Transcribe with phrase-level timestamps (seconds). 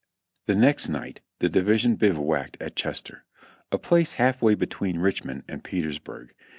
[0.47, 3.23] Th.e next night the division bivouacked at Chester,
[3.71, 6.33] a place half way between Richmond and Petersburg.